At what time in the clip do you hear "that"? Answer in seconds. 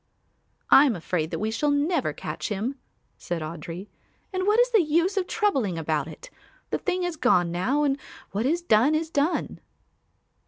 1.29-1.37